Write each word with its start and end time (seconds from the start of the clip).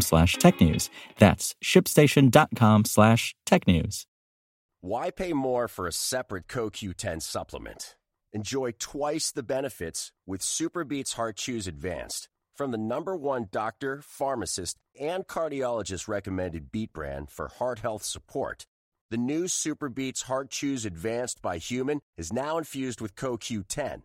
slash 0.00 0.36
technews. 0.36 0.88
That's 1.18 1.54
shipstation.com 1.62 2.84
slash 2.84 3.34
tech 3.44 3.66
news. 3.66 4.06
Why 4.82 5.10
pay 5.10 5.32
more 5.34 5.68
for 5.68 5.86
a 5.86 5.92
separate 5.92 6.46
CoQ10 6.48 7.20
supplement? 7.20 7.96
Enjoy 8.32 8.72
twice 8.78 9.32
the 9.32 9.42
benefits 9.42 10.12
with 10.24 10.40
SuperBeets 10.40 11.14
Heart 11.14 11.36
Chews 11.36 11.66
Advanced 11.66 12.28
from 12.54 12.70
the 12.70 12.78
number 12.78 13.16
one 13.16 13.48
doctor, 13.50 14.00
pharmacist, 14.02 14.76
and 14.98 15.26
cardiologist 15.26 16.08
recommended 16.08 16.70
beet 16.70 16.92
brand 16.92 17.30
for 17.30 17.48
heart 17.48 17.80
health 17.80 18.04
support. 18.04 18.66
The 19.10 19.16
new 19.16 19.44
SuperBeets 19.44 20.22
Heart 20.22 20.50
Chews 20.50 20.84
Advanced 20.84 21.42
by 21.42 21.58
Human 21.58 22.00
is 22.16 22.32
now 22.32 22.58
infused 22.58 23.00
with 23.00 23.16
CoQ10. 23.16 24.02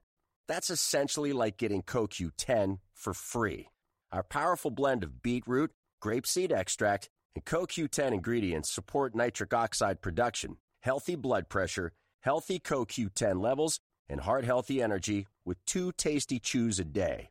That's 0.48 0.70
essentially 0.70 1.32
like 1.32 1.58
getting 1.58 1.84
CoQ10 1.84 2.80
for 2.94 3.14
free. 3.14 3.70
Our 4.12 4.24
powerful 4.24 4.72
blend 4.72 5.04
of 5.04 5.22
beetroot, 5.22 5.72
grapeseed 6.02 6.52
extract, 6.52 7.10
and 7.36 7.44
CoQ10 7.44 8.14
ingredients 8.14 8.72
support 8.74 9.16
nitric 9.16 9.54
oxide 9.54 10.02
production, 10.02 10.58
healthy 10.82 11.16
blood 11.16 11.50
pressure, 11.50 11.92
healthy 12.22 12.60
CoQ10 12.60 13.42
levels, 13.42 13.80
and 14.08 14.22
heart 14.22 14.46
healthy 14.46 14.82
energy 14.82 15.28
with 15.44 15.64
two 15.66 15.92
tasty 15.92 16.40
chews 16.40 16.80
a 16.80 16.86
day. 16.86 17.30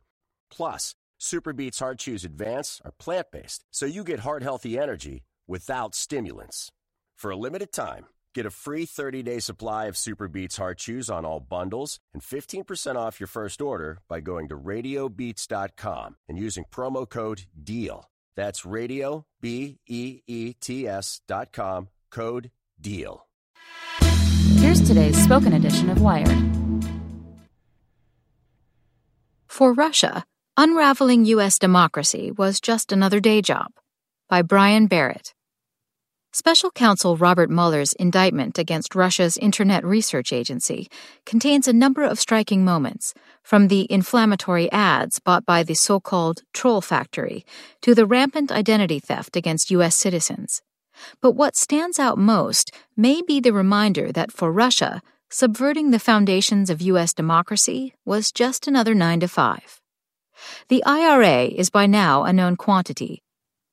Plus, 0.51 0.95
SuperBeets 1.19 1.79
Heart 1.79 1.99
Chews 1.99 2.25
Advance 2.25 2.81
are 2.83 2.91
plant 2.91 3.27
based, 3.31 3.63
so 3.71 3.85
you 3.85 4.03
get 4.03 4.19
heart 4.19 4.43
healthy 4.43 4.77
energy 4.77 5.23
without 5.47 5.95
stimulants. 5.95 6.71
For 7.15 7.31
a 7.31 7.37
limited 7.37 7.71
time, 7.71 8.05
get 8.35 8.45
a 8.45 8.51
free 8.51 8.85
30 8.85 9.23
day 9.23 9.39
supply 9.39 9.85
of 9.85 9.95
SuperBeets 9.95 10.57
Heart 10.57 10.77
Chews 10.77 11.09
on 11.09 11.25
all 11.25 11.39
bundles 11.39 11.99
and 12.13 12.21
15% 12.21 12.95
off 12.95 13.19
your 13.19 13.27
first 13.27 13.61
order 13.61 13.99
by 14.07 14.19
going 14.19 14.49
to 14.49 14.57
radiobeets.com 14.57 16.17
and 16.27 16.37
using 16.37 16.65
promo 16.71 17.09
code 17.09 17.45
DEAL. 17.63 18.11
That's 18.35 18.65
radio, 18.65 19.25
B 19.41 19.79
E 19.87 20.21
E 20.27 20.53
T 20.53 20.87
S 20.87 21.21
dot 21.25 21.53
com, 21.53 21.87
code 22.11 22.51
DEAL. 22.79 23.25
Here's 24.57 24.85
today's 24.85 25.21
spoken 25.23 25.53
edition 25.53 25.89
of 25.89 26.01
Wired. 26.01 26.37
For 29.47 29.71
Russia, 29.73 30.25
unraveling 30.57 31.23
U.S. 31.25 31.57
democracy 31.57 32.29
was 32.31 32.59
just 32.59 32.91
another 32.91 33.21
day 33.21 33.41
job. 33.41 33.71
By 34.27 34.41
Brian 34.41 34.87
Barrett. 34.87 35.34
Special 36.37 36.69
counsel 36.69 37.15
Robert 37.15 37.49
Mueller's 37.49 37.93
indictment 37.93 38.59
against 38.59 38.93
Russia's 38.93 39.37
Internet 39.37 39.85
Research 39.85 40.33
Agency 40.33 40.89
contains 41.25 41.65
a 41.65 41.71
number 41.71 42.03
of 42.03 42.19
striking 42.19 42.65
moments, 42.65 43.13
from 43.41 43.69
the 43.69 43.89
inflammatory 43.89 44.69
ads 44.69 45.19
bought 45.19 45.45
by 45.45 45.63
the 45.63 45.75
so 45.75 46.01
called 46.01 46.43
Troll 46.51 46.81
Factory 46.81 47.45
to 47.79 47.95
the 47.95 48.05
rampant 48.05 48.51
identity 48.51 48.99
theft 48.99 49.37
against 49.37 49.71
U.S. 49.71 49.95
citizens. 49.95 50.61
But 51.21 51.37
what 51.37 51.55
stands 51.55 51.99
out 51.99 52.17
most 52.17 52.69
may 52.97 53.21
be 53.21 53.39
the 53.39 53.53
reminder 53.53 54.11
that 54.11 54.33
for 54.33 54.51
Russia, 54.51 55.01
subverting 55.29 55.91
the 55.91 55.99
foundations 55.99 56.69
of 56.69 56.81
U.S. 56.81 57.13
democracy 57.13 57.93
was 58.03 58.33
just 58.33 58.67
another 58.67 58.93
9 58.93 59.21
to 59.21 59.29
5. 59.29 59.81
The 60.67 60.83
IRA 60.83 61.45
is 61.45 61.69
by 61.69 61.85
now 61.85 62.25
a 62.25 62.33
known 62.33 62.57
quantity. 62.57 63.23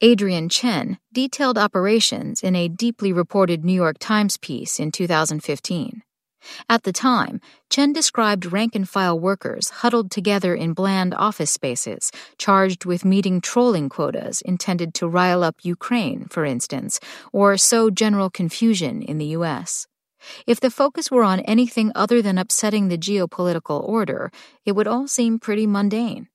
Adrian 0.05 0.49
Chen 0.49 0.99
detailed 1.13 1.57
operations 1.57 2.43
in 2.43 2.57
a 2.57 2.67
deeply 2.67 3.13
reported 3.13 3.65
New 3.65 3.73
York 3.73 3.99
Times 4.01 4.37
piece 4.37 4.81
in 4.81 4.91
2015. 4.91 6.03
At 6.69 6.83
the 6.83 6.93
time, 6.93 7.41
Chen 7.71 7.93
described 7.93 8.51
rank 8.51 8.75
and 8.75 8.89
file 8.89 9.17
workers 9.17 9.71
huddled 9.71 10.11
together 10.11 10.57
in 10.57 10.73
bland 10.73 11.15
office 11.15 11.53
spaces, 11.53 12.11
charged 12.37 12.85
with 12.85 13.05
meeting 13.05 13.41
trolling 13.41 13.89
quotas 13.89 14.41
intended 14.41 14.93
to 14.95 15.07
rile 15.07 15.45
up 15.45 15.55
Ukraine, 15.63 16.27
for 16.29 16.45
instance, 16.45 16.99
or 17.33 17.57
sow 17.57 17.89
general 17.89 18.29
confusion 18.29 19.03
in 19.03 19.19
the 19.19 19.37
U.S. 19.39 19.87
If 20.49 20.59
the 20.59 20.73
focus 20.73 21.13
were 21.13 21.23
on 21.23 21.39
anything 21.41 21.93
other 21.95 22.21
than 22.21 22.39
upsetting 22.39 22.89
the 22.89 22.99
geopolitical 22.99 23.89
order, 23.89 24.33
it 24.67 24.73
would 24.73 24.89
all 24.89 25.07
seem 25.07 25.39
pretty 25.39 25.69
mundane. 25.69 26.27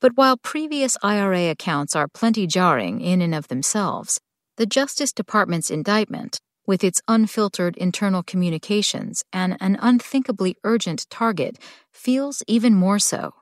But 0.00 0.16
while 0.16 0.36
previous 0.36 0.96
IRA 1.02 1.50
accounts 1.50 1.96
are 1.96 2.08
plenty 2.08 2.46
jarring 2.46 3.00
in 3.00 3.20
and 3.20 3.34
of 3.34 3.48
themselves, 3.48 4.20
the 4.56 4.66
Justice 4.66 5.12
Department's 5.12 5.70
indictment, 5.70 6.38
with 6.66 6.84
its 6.84 7.02
unfiltered 7.08 7.76
internal 7.76 8.22
communications 8.22 9.24
and 9.32 9.56
an 9.60 9.78
unthinkably 9.80 10.56
urgent 10.64 11.06
target, 11.10 11.58
feels 11.90 12.42
even 12.46 12.74
more 12.74 12.98
so. 12.98 13.34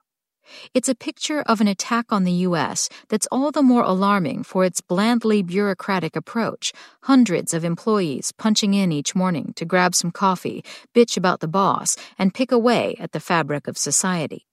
It's 0.75 0.89
a 0.89 0.95
picture 0.95 1.43
of 1.43 1.61
an 1.61 1.69
attack 1.69 2.07
on 2.11 2.25
the 2.25 2.33
U.S. 2.49 2.89
that's 3.09 3.29
all 3.31 3.53
the 3.53 3.63
more 3.63 3.83
alarming 3.83 4.43
for 4.43 4.65
its 4.65 4.81
blandly 4.81 5.43
bureaucratic 5.43 6.17
approach. 6.17 6.73
Hundreds 7.05 7.55
of 7.55 7.65
employees 7.65 8.33
punching 8.33 8.75
in 8.75 8.91
each 8.93 9.15
morning 9.15 9.53
to 9.57 9.65
grab 9.65 9.95
some 9.95 10.11
coffee, 10.11 10.65
bitch 10.95 11.17
about 11.17 11.41
the 11.41 11.49
boss, 11.49 11.97
and 12.19 12.35
pick 12.35 12.51
away 12.51 12.97
at 12.99 13.13
the 13.13 13.21
fabric 13.21 13.69
of 13.69 13.79
society. 13.79 14.47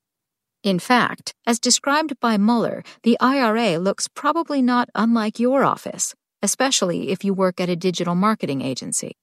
In 0.67 0.79
fact, 0.79 1.33
as 1.45 1.61
described 1.61 2.19
by 2.19 2.35
Mueller, 2.35 2.83
the 3.03 3.17
IRA 3.21 3.77
looks 3.79 4.09
probably 4.09 4.61
not 4.61 4.89
unlike 4.93 5.39
your 5.39 5.63
office, 5.63 6.13
especially 6.41 7.09
if 7.09 7.23
you 7.23 7.33
work 7.33 7.61
at 7.61 7.69
a 7.69 7.75
digital 7.77 8.15
marketing 8.15 8.61
agency. 8.61 9.13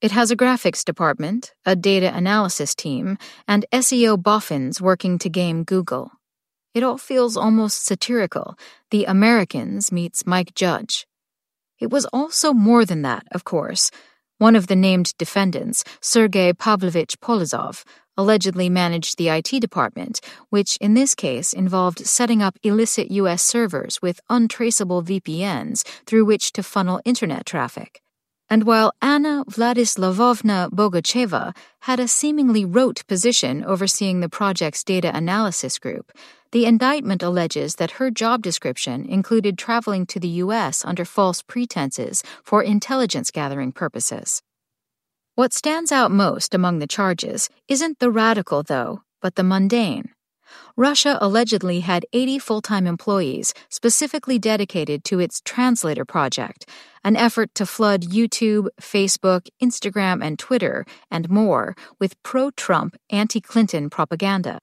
It 0.00 0.10
has 0.10 0.32
a 0.32 0.36
graphics 0.36 0.84
department, 0.84 1.54
a 1.64 1.76
data 1.76 2.12
analysis 2.12 2.74
team, 2.74 3.16
and 3.46 3.64
SEO 3.72 4.20
boffins 4.20 4.80
working 4.80 5.18
to 5.18 5.28
game 5.30 5.62
Google. 5.62 6.10
It 6.74 6.82
all 6.82 6.98
feels 6.98 7.36
almost 7.36 7.86
satirical. 7.86 8.56
The 8.90 9.04
Americans 9.04 9.92
meets 9.92 10.26
Mike 10.26 10.52
Judge. 10.56 11.06
It 11.78 11.90
was 11.90 12.06
also 12.06 12.52
more 12.52 12.84
than 12.84 13.02
that, 13.02 13.24
of 13.30 13.44
course. 13.44 13.92
One 14.38 14.56
of 14.56 14.66
the 14.66 14.74
named 14.74 15.16
defendants, 15.16 15.84
Sergei 16.00 16.52
Pavlovich 16.52 17.20
Polozov, 17.20 17.84
allegedly 18.16 18.68
managed 18.68 19.18
the 19.18 19.28
IT 19.28 19.60
department, 19.60 20.20
which 20.50 20.76
in 20.78 20.94
this 20.94 21.14
case 21.14 21.52
involved 21.52 22.06
setting 22.06 22.42
up 22.42 22.58
illicit 22.62 23.10
U.S. 23.10 23.42
servers 23.42 24.00
with 24.02 24.20
untraceable 24.28 25.02
VPNs 25.02 25.84
through 26.06 26.24
which 26.24 26.52
to 26.52 26.62
funnel 26.62 27.00
internet 27.04 27.46
traffic. 27.46 28.02
And 28.52 28.64
while 28.64 28.92
Anna 29.00 29.44
Vladislavovna 29.48 30.68
Bogacheva 30.70 31.56
had 31.80 31.98
a 31.98 32.06
seemingly 32.06 32.66
rote 32.66 33.02
position 33.06 33.64
overseeing 33.64 34.20
the 34.20 34.28
project's 34.28 34.84
data 34.84 35.10
analysis 35.16 35.78
group, 35.78 36.12
the 36.50 36.66
indictment 36.66 37.22
alleges 37.22 37.76
that 37.76 37.92
her 37.92 38.10
job 38.10 38.42
description 38.42 39.06
included 39.06 39.56
traveling 39.56 40.04
to 40.04 40.20
the 40.20 40.28
U.S. 40.44 40.84
under 40.84 41.06
false 41.06 41.40
pretenses 41.40 42.22
for 42.44 42.62
intelligence 42.62 43.30
gathering 43.30 43.72
purposes. 43.72 44.42
What 45.34 45.54
stands 45.54 45.90
out 45.90 46.10
most 46.10 46.52
among 46.52 46.78
the 46.78 46.86
charges 46.86 47.48
isn't 47.66 48.00
the 48.00 48.10
radical, 48.10 48.62
though, 48.62 49.00
but 49.22 49.36
the 49.36 49.42
mundane. 49.42 50.10
Russia 50.76 51.16
allegedly 51.22 51.80
had 51.80 52.04
80 52.12 52.38
full 52.38 52.60
time 52.60 52.86
employees 52.86 53.54
specifically 53.70 54.38
dedicated 54.38 55.04
to 55.04 55.20
its 55.20 55.40
Translator 55.40 56.04
project, 56.04 56.68
an 57.02 57.16
effort 57.16 57.54
to 57.54 57.64
flood 57.64 58.02
YouTube, 58.02 58.68
Facebook, 58.78 59.48
Instagram, 59.62 60.22
and 60.22 60.38
Twitter, 60.38 60.84
and 61.10 61.30
more 61.30 61.74
with 61.98 62.22
pro 62.22 62.50
Trump, 62.50 62.94
anti 63.08 63.40
Clinton 63.40 63.88
propaganda. 63.88 64.58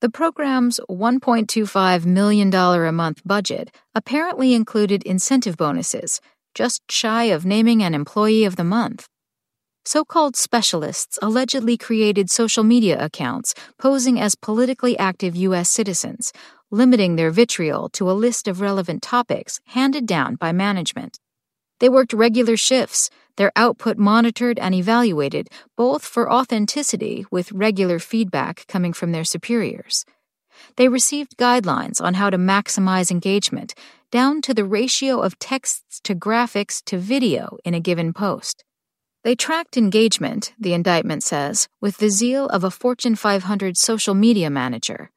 The 0.00 0.08
program's 0.08 0.78
$1.25 0.88 2.06
million 2.06 2.54
a 2.54 2.92
month 2.92 3.22
budget 3.24 3.74
apparently 3.96 4.54
included 4.54 5.02
incentive 5.02 5.56
bonuses, 5.56 6.20
just 6.54 6.82
shy 6.88 7.24
of 7.24 7.44
naming 7.44 7.82
an 7.82 7.92
Employee 7.92 8.44
of 8.44 8.54
the 8.54 8.62
Month. 8.62 9.08
So 9.84 10.04
called 10.04 10.36
specialists 10.36 11.18
allegedly 11.22 11.76
created 11.76 12.30
social 12.30 12.62
media 12.62 13.02
accounts 13.02 13.54
posing 13.78 14.20
as 14.20 14.34
politically 14.34 14.98
active 14.98 15.34
U.S. 15.36 15.70
citizens, 15.70 16.32
limiting 16.70 17.16
their 17.16 17.30
vitriol 17.30 17.88
to 17.90 18.10
a 18.10 18.12
list 18.12 18.46
of 18.46 18.60
relevant 18.60 19.02
topics 19.02 19.60
handed 19.66 20.06
down 20.06 20.36
by 20.36 20.52
management. 20.52 21.18
They 21.78 21.88
worked 21.88 22.12
regular 22.12 22.58
shifts, 22.58 23.08
their 23.36 23.52
output 23.56 23.96
monitored 23.96 24.58
and 24.58 24.74
evaluated 24.74 25.48
both 25.76 26.04
for 26.04 26.30
authenticity 26.30 27.24
with 27.30 27.50
regular 27.52 27.98
feedback 27.98 28.66
coming 28.68 28.92
from 28.92 29.12
their 29.12 29.24
superiors. 29.24 30.04
They 30.76 30.88
received 30.88 31.38
guidelines 31.38 32.02
on 32.02 32.14
how 32.14 32.28
to 32.28 32.36
maximize 32.36 33.10
engagement, 33.10 33.74
down 34.10 34.42
to 34.42 34.52
the 34.52 34.64
ratio 34.64 35.20
of 35.20 35.38
texts 35.38 36.00
to 36.04 36.14
graphics 36.14 36.84
to 36.84 36.98
video 36.98 37.56
in 37.64 37.72
a 37.72 37.80
given 37.80 38.12
post. 38.12 38.62
They 39.22 39.34
tracked 39.34 39.76
engagement, 39.76 40.54
the 40.58 40.72
indictment 40.72 41.22
says, 41.22 41.68
with 41.78 41.98
the 41.98 42.08
zeal 42.08 42.46
of 42.46 42.64
a 42.64 42.70
Fortune 42.70 43.16
500 43.16 43.76
social 43.76 44.14
media 44.14 44.48
manager. 44.48 45.10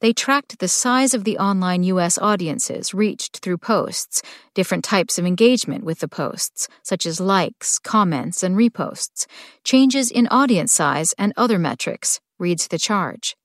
They 0.00 0.12
tracked 0.12 0.58
the 0.58 0.66
size 0.66 1.14
of 1.14 1.22
the 1.22 1.38
online 1.38 1.84
U.S. 1.84 2.18
audiences 2.18 2.92
reached 2.92 3.38
through 3.38 3.58
posts, 3.58 4.20
different 4.54 4.82
types 4.82 5.16
of 5.16 5.26
engagement 5.26 5.84
with 5.84 6.00
the 6.00 6.08
posts, 6.08 6.66
such 6.82 7.06
as 7.06 7.20
likes, 7.20 7.78
comments, 7.78 8.42
and 8.42 8.56
reposts, 8.56 9.26
changes 9.62 10.10
in 10.10 10.26
audience 10.26 10.72
size, 10.72 11.14
and 11.16 11.32
other 11.36 11.58
metrics, 11.58 12.20
reads 12.40 12.66
the 12.66 12.78
charge. 12.78 13.36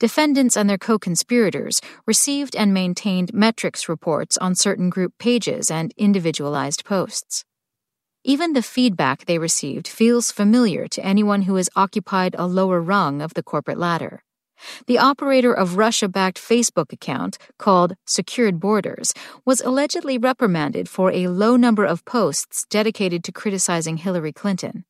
Defendants 0.00 0.56
and 0.56 0.68
their 0.68 0.78
co 0.78 0.98
conspirators 0.98 1.80
received 2.06 2.56
and 2.56 2.74
maintained 2.74 3.32
metrics 3.32 3.88
reports 3.88 4.36
on 4.38 4.56
certain 4.56 4.90
group 4.90 5.12
pages 5.18 5.70
and 5.70 5.94
individualized 5.96 6.84
posts. 6.84 7.44
Even 8.26 8.54
the 8.54 8.62
feedback 8.62 9.26
they 9.26 9.38
received 9.38 9.86
feels 9.86 10.32
familiar 10.32 10.88
to 10.88 11.04
anyone 11.04 11.42
who 11.42 11.56
has 11.56 11.68
occupied 11.76 12.34
a 12.38 12.46
lower 12.46 12.80
rung 12.80 13.20
of 13.20 13.34
the 13.34 13.42
corporate 13.42 13.76
ladder. 13.76 14.24
The 14.86 14.96
operator 14.96 15.52
of 15.52 15.76
Russia 15.76 16.08
backed 16.08 16.38
Facebook 16.40 16.90
account, 16.90 17.36
called 17.58 17.96
Secured 18.06 18.58
Borders, 18.58 19.12
was 19.44 19.60
allegedly 19.60 20.16
reprimanded 20.16 20.88
for 20.88 21.12
a 21.12 21.28
low 21.28 21.56
number 21.56 21.84
of 21.84 22.06
posts 22.06 22.64
dedicated 22.70 23.24
to 23.24 23.32
criticizing 23.32 23.98
Hillary 23.98 24.32
Clinton. 24.32 24.86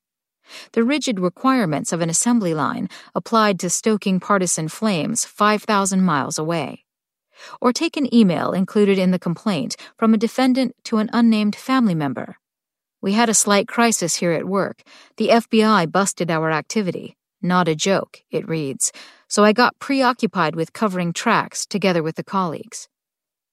The 0.71 0.85
rigid 0.85 1.19
requirements 1.19 1.93
of 1.93 2.01
an 2.01 2.11
assembly 2.11 2.55
line 2.55 2.89
applied 3.17 3.59
to 3.61 3.71
stoking 3.71 4.21
partisan 4.21 4.69
flames 4.69 5.25
5,000 5.25 6.03
miles 6.03 6.39
away. 6.39 6.85
Or 7.61 7.73
take 7.73 7.97
an 7.97 8.15
email 8.15 8.53
included 8.53 8.97
in 8.97 9.11
the 9.11 9.19
complaint 9.19 9.75
from 9.97 10.15
a 10.15 10.19
defendant 10.19 10.77
to 10.85 10.99
an 10.99 11.11
unnamed 11.13 11.57
family 11.57 11.97
member. 11.97 12.37
We 13.05 13.13
had 13.13 13.29
a 13.29 13.35
slight 13.35 13.69
crisis 13.69 14.15
here 14.15 14.33
at 14.33 14.47
work. 14.47 14.83
The 15.19 15.29
FBI 15.29 15.93
busted 15.93 16.31
our 16.31 16.51
activity. 16.51 17.19
Not 17.43 17.69
a 17.69 17.75
joke, 17.75 18.23
it 18.31 18.49
reads, 18.49 18.93
so 19.29 19.45
I 19.45 19.53
got 19.53 19.79
preoccupied 19.79 20.57
with 20.57 20.73
covering 20.73 21.13
tracks 21.13 21.67
together 21.67 22.03
with 22.03 22.17
the 22.17 22.25
colleagues. 22.25 22.89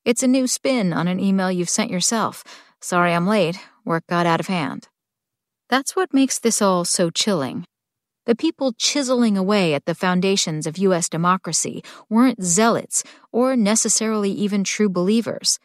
It's 0.06 0.24
a 0.24 0.27
new 0.30 0.48
spin 0.48 0.94
on 0.94 1.09
an 1.09 1.19
email 1.19 1.51
you've 1.51 1.69
sent 1.69 1.92
yourself. 1.92 2.45
Sorry 2.80 3.13
I'm 3.13 3.27
late. 3.27 3.59
Work 3.83 4.07
got 4.07 4.25
out 4.25 4.39
of 4.39 4.48
hand. 4.48 4.88
That's 5.68 5.97
what 5.97 6.13
makes 6.13 6.39
this 6.39 6.62
all 6.62 6.86
so 6.86 7.09
chilling. 7.09 7.65
The 8.27 8.38
people 8.38 8.71
chiseling 8.77 9.38
away 9.38 9.74
at 9.74 9.83
the 9.83 9.95
foundations 9.95 10.65
of 10.65 10.77
U.S. 10.77 11.09
democracy 11.09 11.83
weren't 12.09 12.42
zealots 12.42 13.04
or 13.33 13.57
necessarily 13.57 14.31
even 14.31 14.63
true 14.63 14.88
believers. 14.88 15.59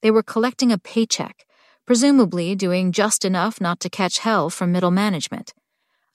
They 0.00 0.12
were 0.12 0.22
collecting 0.22 0.70
a 0.70 0.78
paycheck, 0.78 1.44
presumably 1.92 2.54
doing 2.54 2.90
just 2.90 3.22
enough 3.22 3.60
not 3.60 3.78
to 3.78 3.90
catch 3.90 4.20
hell 4.20 4.48
from 4.48 4.72
middle 4.72 4.90
management. 4.90 5.52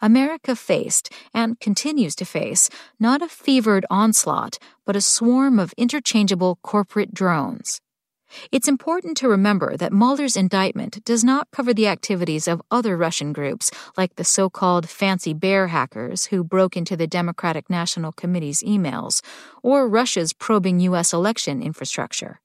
America 0.02 0.56
faced, 0.56 1.14
and 1.36 1.60
continues 1.60 2.16
to 2.16 2.26
face, 2.26 2.68
not 3.00 3.22
a 3.22 3.28
fevered 3.28 3.86
onslaught, 3.92 4.58
but 4.88 4.96
a 4.96 5.02
swarm 5.02 5.60
of 5.60 5.76
interchangeable 5.78 6.58
corporate 6.64 7.14
drones. 7.14 7.80
It's 8.52 8.68
important 8.68 9.18
to 9.18 9.30
remember 9.30 9.78
that 9.78 9.94
Mueller's 9.94 10.36
indictment 10.36 11.06
does 11.06 11.24
not 11.24 11.52
cover 11.52 11.76
the 11.76 11.88
activities 11.88 12.48
of 12.48 12.64
other 12.72 12.98
Russian 12.98 13.32
groups 13.32 13.70
like 13.96 14.16
the 14.16 14.24
so 14.24 14.50
called 14.50 14.90
Fancy 14.90 15.36
Bear 15.36 15.68
hackers 15.68 16.26
who 16.32 16.44
broke 16.44 16.76
into 16.76 16.98
the 16.98 17.06
Democratic 17.06 17.70
National 17.70 18.12
Committee's 18.12 18.64
emails, 18.64 19.22
or 19.62 19.88
Russia's 19.88 20.34
probing 20.34 20.80
U.S. 20.80 21.14
election 21.14 21.62
infrastructure. 21.62 22.42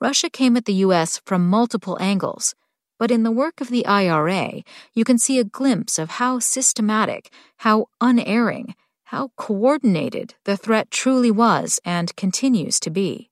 Russia 0.00 0.28
came 0.30 0.56
at 0.56 0.64
the 0.64 0.82
U.S. 0.86 1.20
from 1.24 1.48
multiple 1.48 1.96
angles, 2.00 2.54
but 2.98 3.10
in 3.10 3.22
the 3.22 3.30
work 3.30 3.60
of 3.60 3.68
the 3.68 3.84
IRA, 3.86 4.62
you 4.94 5.04
can 5.04 5.18
see 5.18 5.38
a 5.38 5.44
glimpse 5.44 5.98
of 5.98 6.10
how 6.10 6.38
systematic, 6.38 7.32
how 7.58 7.86
unerring, 8.00 8.74
how 9.04 9.30
coordinated 9.36 10.34
the 10.44 10.56
threat 10.56 10.90
truly 10.90 11.30
was 11.30 11.80
and 11.84 12.14
continues 12.16 12.80
to 12.80 12.90
be. 12.90 13.30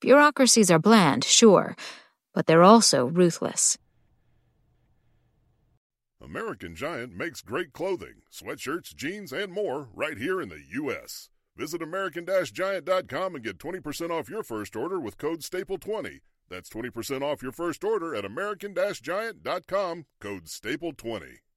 Bureaucracies 0.00 0.70
are 0.70 0.78
bland, 0.78 1.24
sure, 1.24 1.76
but 2.32 2.46
they're 2.46 2.62
also 2.62 3.06
ruthless. 3.06 3.76
American 6.22 6.76
Giant 6.76 7.14
makes 7.14 7.40
great 7.40 7.72
clothing, 7.72 8.22
sweatshirts, 8.30 8.94
jeans, 8.94 9.32
and 9.32 9.52
more 9.52 9.88
right 9.94 10.18
here 10.18 10.40
in 10.40 10.48
the 10.48 10.62
U.S. 10.72 11.30
Visit 11.56 11.82
American-Giant.com 11.82 13.34
and 13.34 13.44
get 13.44 13.58
20% 13.58 14.10
off 14.10 14.30
your 14.30 14.42
first 14.42 14.76
order 14.76 15.00
with 15.00 15.18
code 15.18 15.40
STAPLE20. 15.40 16.20
That's 16.48 16.70
20% 16.70 17.22
off 17.22 17.42
your 17.42 17.52
first 17.52 17.84
order 17.84 18.14
at 18.14 18.24
American-Giant.com, 18.24 20.06
code 20.20 20.44
STAPLE20. 20.46 21.49